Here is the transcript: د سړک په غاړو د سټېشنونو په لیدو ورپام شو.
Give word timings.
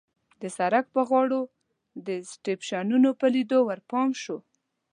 د 0.41 0.43
سړک 0.57 0.85
په 0.95 1.01
غاړو 1.09 1.41
د 2.07 2.09
سټېشنونو 2.31 3.09
په 3.19 3.25
لیدو 3.35 3.59
ورپام 3.69 4.09
شو. 4.21 4.37